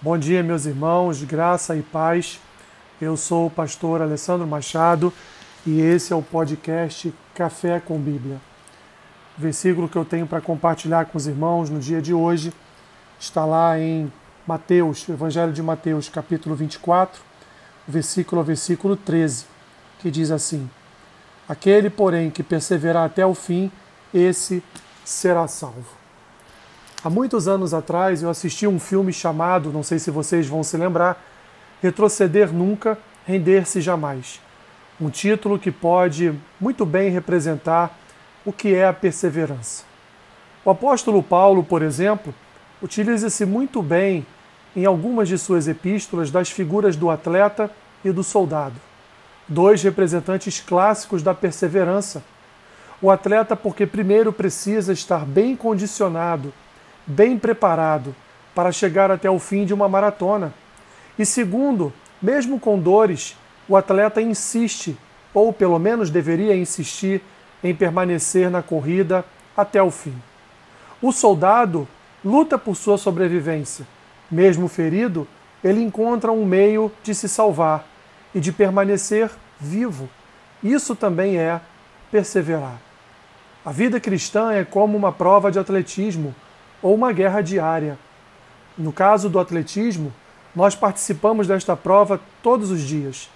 Bom 0.00 0.16
dia, 0.16 0.44
meus 0.44 0.64
irmãos, 0.64 1.24
graça 1.24 1.74
e 1.74 1.82
paz. 1.82 2.38
Eu 3.00 3.16
sou 3.16 3.46
o 3.46 3.50
pastor 3.50 4.00
Alessandro 4.00 4.46
Machado 4.46 5.12
e 5.66 5.80
esse 5.80 6.12
é 6.12 6.16
o 6.16 6.22
podcast 6.22 7.12
Café 7.34 7.80
com 7.80 7.98
Bíblia. 7.98 8.36
O 9.36 9.40
versículo 9.40 9.88
que 9.88 9.98
eu 9.98 10.04
tenho 10.04 10.24
para 10.24 10.40
compartilhar 10.40 11.06
com 11.06 11.18
os 11.18 11.26
irmãos 11.26 11.68
no 11.68 11.80
dia 11.80 12.00
de 12.00 12.14
hoje 12.14 12.52
está 13.18 13.44
lá 13.44 13.76
em 13.76 14.12
Mateus, 14.46 15.08
Evangelho 15.08 15.52
de 15.52 15.64
Mateus, 15.64 16.08
capítulo 16.08 16.54
24, 16.54 17.20
versículo 17.88 18.44
versículo 18.44 18.94
13, 18.94 19.46
que 19.98 20.12
diz 20.12 20.30
assim: 20.30 20.70
Aquele, 21.48 21.90
porém, 21.90 22.30
que 22.30 22.44
perseverar 22.44 23.04
até 23.04 23.26
o 23.26 23.34
fim, 23.34 23.68
esse 24.14 24.62
será 25.04 25.48
salvo. 25.48 25.97
Há 27.02 27.08
muitos 27.08 27.46
anos 27.46 27.72
atrás 27.72 28.24
eu 28.24 28.28
assisti 28.28 28.66
um 28.66 28.80
filme 28.80 29.12
chamado, 29.12 29.72
não 29.72 29.84
sei 29.84 30.00
se 30.00 30.10
vocês 30.10 30.48
vão 30.48 30.64
se 30.64 30.76
lembrar, 30.76 31.22
Retroceder 31.80 32.52
Nunca, 32.52 32.98
Render-se 33.24 33.80
Jamais. 33.80 34.40
Um 35.00 35.08
título 35.08 35.60
que 35.60 35.70
pode 35.70 36.34
muito 36.58 36.84
bem 36.84 37.08
representar 37.08 37.96
o 38.44 38.52
que 38.52 38.74
é 38.74 38.84
a 38.84 38.92
perseverança. 38.92 39.84
O 40.64 40.70
apóstolo 40.70 41.22
Paulo, 41.22 41.62
por 41.62 41.82
exemplo, 41.82 42.34
utiliza-se 42.82 43.46
muito 43.46 43.80
bem 43.80 44.26
em 44.74 44.84
algumas 44.84 45.28
de 45.28 45.38
suas 45.38 45.68
epístolas 45.68 46.32
das 46.32 46.50
figuras 46.50 46.96
do 46.96 47.10
atleta 47.10 47.70
e 48.04 48.10
do 48.10 48.24
soldado, 48.24 48.74
dois 49.46 49.80
representantes 49.84 50.60
clássicos 50.60 51.22
da 51.22 51.32
perseverança. 51.32 52.24
O 53.00 53.08
atleta, 53.08 53.54
porque 53.54 53.86
primeiro 53.86 54.32
precisa 54.32 54.92
estar 54.92 55.24
bem 55.24 55.54
condicionado 55.54 56.52
bem 57.08 57.38
preparado 57.38 58.14
para 58.54 58.70
chegar 58.70 59.10
até 59.10 59.30
o 59.30 59.38
fim 59.38 59.64
de 59.64 59.72
uma 59.72 59.88
maratona. 59.88 60.52
E 61.18 61.24
segundo, 61.24 61.92
mesmo 62.20 62.60
com 62.60 62.78
dores, 62.78 63.36
o 63.66 63.76
atleta 63.76 64.20
insiste, 64.20 64.96
ou 65.32 65.52
pelo 65.52 65.78
menos 65.78 66.10
deveria 66.10 66.54
insistir, 66.54 67.22
em 67.64 67.74
permanecer 67.74 68.50
na 68.50 68.62
corrida 68.62 69.24
até 69.56 69.82
o 69.82 69.90
fim. 69.90 70.14
O 71.02 71.10
soldado 71.10 71.88
luta 72.24 72.58
por 72.58 72.76
sua 72.76 72.98
sobrevivência. 72.98 73.86
Mesmo 74.30 74.68
ferido, 74.68 75.26
ele 75.64 75.82
encontra 75.82 76.30
um 76.30 76.44
meio 76.44 76.92
de 77.02 77.14
se 77.14 77.28
salvar 77.28 77.84
e 78.34 78.40
de 78.40 78.52
permanecer 78.52 79.30
vivo. 79.58 80.08
Isso 80.62 80.94
também 80.94 81.36
é 81.36 81.60
perseverar. 82.10 82.80
A 83.64 83.72
vida 83.72 83.98
cristã 83.98 84.52
é 84.52 84.64
como 84.64 84.96
uma 84.96 85.10
prova 85.10 85.50
de 85.50 85.58
atletismo 85.58 86.34
ou 86.82 86.94
uma 86.94 87.12
guerra 87.12 87.40
diária. 87.40 87.98
No 88.76 88.92
caso 88.92 89.28
do 89.28 89.38
atletismo, 89.38 90.12
nós 90.54 90.74
participamos 90.74 91.46
desta 91.46 91.76
prova 91.76 92.20
todos 92.42 92.70
os 92.70 92.80
dias. 92.80 93.28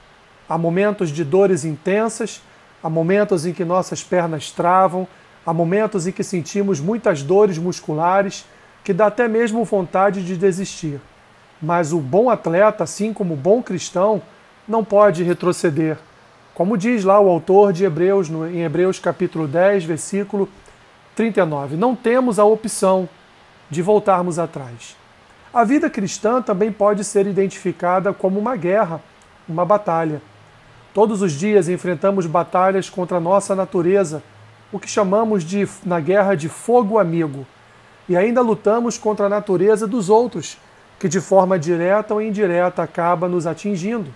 Há 0.49 0.57
momentos 0.57 1.11
de 1.11 1.25
dores 1.25 1.65
intensas, 1.65 2.43
há 2.83 2.89
momentos 2.89 3.47
em 3.47 3.53
que 3.53 3.65
nossas 3.65 4.03
pernas 4.03 4.51
travam, 4.51 5.07
há 5.45 5.53
momentos 5.53 6.07
em 6.07 6.13
que 6.13 6.23
sentimos 6.23 6.81
muitas 6.81 7.23
dores 7.23 7.59
musculares, 7.59 8.45
que 8.85 8.93
dá 8.93 9.07
até 9.07 9.29
mesmo 9.29 9.65
vontade 9.65 10.25
de 10.25 10.37
desistir. 10.37 11.01
Mas 11.61 11.93
o 11.93 12.01
bom 12.01 12.29
atleta, 12.29 12.85
assim 12.85 13.13
como 13.13 13.35
o 13.35 13.37
bom 13.37 13.63
cristão, 13.63 14.21
não 14.67 14.85
pode 14.85 15.23
retroceder. 15.23 15.97
Como 16.55 16.77
diz 16.77 17.05
lá 17.05 17.19
o 17.21 17.29
autor 17.29 17.73
de 17.73 17.85
Hebreus, 17.85 18.29
em 18.29 18.63
Hebreus 18.63 18.99
capítulo 18.99 19.47
10, 19.47 19.85
versículo 19.85 20.49
39, 21.15 21.77
não 21.77 21.95
temos 21.95 22.39
a 22.39 22.45
opção 22.45 23.09
de 23.73 23.81
voltarmos 23.81 24.39
atrás. 24.39 24.95
A 25.51 25.65
vida 25.65 25.89
cristã 25.89 26.43
também 26.43 26.71
pode 26.71 27.03
ser 27.05 27.27
identificada 27.27 28.13
como 28.13 28.39
uma 28.39 28.55
guerra, 28.55 29.01
uma 29.49 29.65
batalha. 29.65 30.21
Todos 30.93 31.23
os 31.23 31.33
dias 31.33 31.71
enfrentamos 31.71 32.27
batalhas 32.27 32.91
contra 32.91 33.17
a 33.17 33.21
nossa 33.21 33.57
natureza, 33.57 34.23
o 34.71 34.79
que 34.79 34.87
chamamos 34.87 35.43
de 35.43 35.67
na 35.87 36.01
guerra 36.01 36.35
de 36.35 36.51
fogo 36.51 36.99
amigo. 36.99 37.47
E 38.07 38.15
ainda 38.15 38.43
lutamos 38.43 38.99
contra 38.99 39.25
a 39.25 39.31
natureza 39.31 39.87
dos 39.87 40.11
outros, 40.11 40.59
que 40.99 41.09
de 41.09 41.21
forma 41.21 41.59
direta 41.59 42.13
ou 42.13 42.21
indireta 42.21 42.83
acaba 42.83 43.27
nos 43.27 43.47
atingindo. 43.47 44.13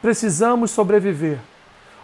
Precisamos 0.00 0.70
sobreviver. 0.70 1.40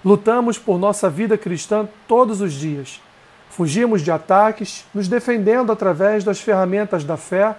Lutamos 0.05 0.59
por 0.59 0.77
nossa 0.77 1.09
vida 1.09 1.39
cristã 1.39 1.89
todos 2.09 2.41
os 2.41 2.53
dias. 2.53 3.01
Fugimos 3.50 4.03
de 4.03 4.11
ataques, 4.11 4.84
nos 4.94 5.09
defendendo 5.09 5.72
através 5.72 6.25
das 6.25 6.41
ferramentas 6.41 7.05
da 7.05 7.16
fé 7.16 7.55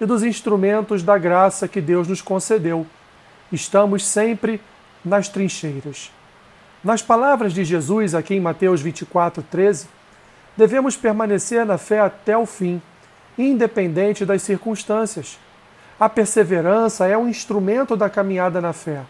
e 0.00 0.06
dos 0.06 0.22
instrumentos 0.22 1.02
da 1.02 1.16
graça 1.18 1.68
que 1.68 1.80
Deus 1.80 2.08
nos 2.08 2.22
concedeu. 2.22 2.86
Estamos 3.52 4.04
sempre 4.06 4.60
nas 5.04 5.28
trincheiras. 5.28 6.10
Nas 6.82 7.02
palavras 7.02 7.52
de 7.52 7.62
Jesus 7.62 8.14
aqui 8.14 8.34
em 8.34 8.40
Mateus 8.40 8.80
24, 8.80 9.42
13, 9.42 9.86
devemos 10.56 10.96
permanecer 10.96 11.64
na 11.64 11.78
fé 11.78 12.00
até 12.00 12.36
o 12.36 12.46
fim, 12.46 12.80
independente 13.36 14.24
das 14.24 14.42
circunstâncias. 14.42 15.38
A 16.00 16.08
perseverança 16.08 17.06
é 17.06 17.16
um 17.16 17.28
instrumento 17.28 17.96
da 17.96 18.10
caminhada 18.10 18.60
na 18.60 18.72
fé, 18.72 19.02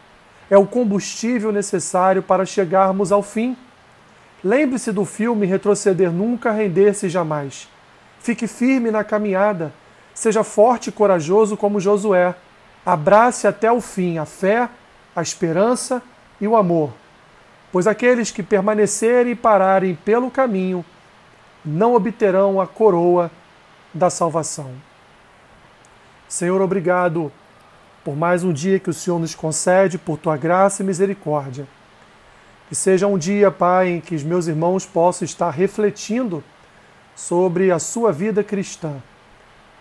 é 0.51 0.59
o 0.59 0.67
combustível 0.67 1.51
necessário 1.53 2.23
para 2.23 2.45
chegarmos 2.45 3.11
ao 3.13 3.23
fim. 3.23 3.57
Lembre-se 4.45 4.93
do 4.93 5.07
filme 5.07 5.47
Retroceder 5.47 6.13
Nunca, 6.13 6.53
Render-se 6.53 7.09
Jamais. 7.09 7.67
Fique 8.21 8.47
firme 8.47 8.91
na 8.91 9.03
caminhada. 9.03 9.73
Seja 10.15 10.45
forte 10.45 10.89
e 10.89 10.93
corajoso 10.93 11.57
como 11.57 11.81
Josué. 11.81 12.35
Abrace 12.85 13.47
até 13.47 13.73
o 13.73 13.81
fim 13.81 14.19
a 14.19 14.27
fé, 14.27 14.69
a 15.17 15.23
esperança 15.23 16.03
e 16.39 16.47
o 16.47 16.57
amor. 16.57 16.93
Pois 17.73 17.87
aqueles 17.87 18.31
que 18.31 18.43
permanecerem 18.43 19.33
e 19.33 19.37
pararem 19.37 19.95
pelo 19.95 20.31
caminho 20.31 20.85
não 21.65 21.95
obterão 21.95 22.61
a 22.61 22.67
coroa 22.67 23.31
da 23.95 24.11
salvação. 24.11 24.73
Senhor, 26.29 26.61
obrigado 26.61 27.33
por 28.05 28.15
mais 28.15 28.45
um 28.45 28.53
dia 28.53 28.79
que 28.79 28.91
o 28.91 28.95
Senhor 28.95 29.19
nos 29.19 29.35
concede, 29.35 29.97
por 29.97 30.19
tua 30.19 30.37
graça 30.37 30.83
e 30.83 30.87
misericórdia. 30.87 31.67
Que 32.69 32.75
seja 32.75 33.07
um 33.07 33.19
dia, 33.19 33.51
Pai, 33.51 33.89
em 33.89 34.01
que 34.01 34.15
os 34.15 34.23
meus 34.23 34.47
irmãos 34.47 34.87
possam 34.87 35.25
estar 35.25 35.51
refletindo 35.51 36.43
sobre 37.15 37.71
a 37.71 37.79
sua 37.79 38.11
vida 38.13 38.43
cristã, 38.43 38.95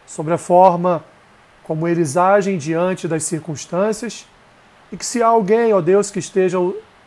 sobre 0.06 0.34
a 0.34 0.38
forma 0.38 1.04
como 1.64 1.88
eles 1.88 2.18
agem 2.18 2.58
diante 2.58 3.08
das 3.08 3.24
circunstâncias, 3.24 4.28
e 4.92 4.98
que 4.98 5.06
se 5.06 5.24
há 5.24 5.28
alguém, 5.28 5.74
ó 5.74 5.82
Deus, 5.82 6.12
que 6.12 6.20
esteja 6.20 6.58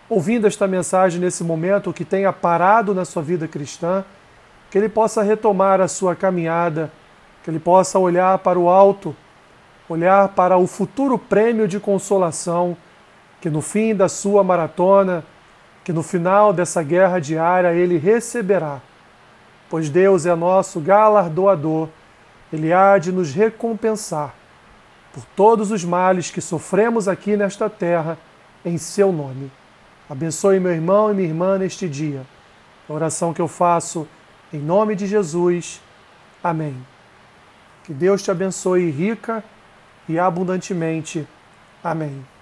ouvindo 0.09 0.47
esta 0.47 0.67
mensagem 0.67 1.21
nesse 1.21 1.45
momento, 1.45 1.93
que 1.93 2.05
tenha 2.05 2.33
parado 2.33 2.95
na 2.95 3.05
sua 3.05 3.23
vida 3.23 3.47
cristã, 3.47 4.05
que 4.71 4.79
ele 4.79 4.89
possa 4.89 5.23
retomar 5.23 5.81
a 5.81 5.89
sua 5.89 6.17
caminhada, 6.17 6.91
que 7.45 7.51
ele 7.51 7.61
possa 7.61 7.99
olhar 7.99 8.39
para 8.39 8.59
o 8.59 8.69
alto, 8.69 9.15
olhar 9.89 10.29
para 10.29 10.57
o 10.57 10.67
futuro 10.67 11.19
prêmio 11.19 11.69
de 11.69 11.79
consolação, 11.79 12.77
que 13.41 13.51
no 13.51 13.61
fim 13.61 13.95
da 13.95 14.09
sua 14.09 14.43
maratona, 14.43 15.23
que 15.87 15.93
no 15.93 16.03
final 16.03 16.53
dessa 16.53 16.83
guerra 16.83 17.21
diária 17.21 17.73
ele 17.73 17.97
receberá, 17.97 18.81
pois 19.71 19.89
Deus 19.89 20.27
é 20.27 20.35
nosso 20.35 20.81
galardoador, 20.81 21.89
ele 22.53 22.73
há 22.73 22.99
de 22.99 23.13
nos 23.13 23.33
recompensar 23.33 24.35
por 25.13 25.25
todos 25.37 25.71
os 25.71 25.85
males 25.85 26.29
que 26.29 26.41
sofremos 26.41 27.07
aqui 27.07 27.37
nesta 27.37 27.71
terra, 27.71 28.19
em 28.65 28.77
seu 28.77 29.13
nome. 29.13 29.49
Abençoe 30.11 30.59
meu 30.59 30.73
irmão 30.73 31.13
e 31.13 31.15
minha 31.15 31.29
irmã 31.29 31.57
neste 31.57 31.89
dia. 31.89 32.23
A 32.89 32.93
oração 32.93 33.33
que 33.33 33.41
eu 33.41 33.47
faço 33.47 34.09
em 34.53 34.59
nome 34.59 34.97
de 34.97 35.07
Jesus. 35.07 35.81
Amém. 36.43 36.77
Que 37.85 37.95
Deus 37.95 38.25
te 38.25 38.31
abençoe 38.33 38.91
rica 38.91 39.45
e 40.09 40.19
abundantemente. 40.19 41.25
Amém. 41.81 42.36